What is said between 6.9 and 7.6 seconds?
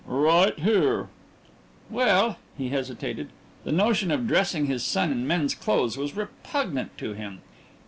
to him.